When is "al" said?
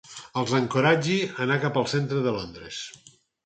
1.83-1.87